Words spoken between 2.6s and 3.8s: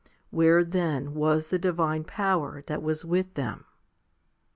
that was with them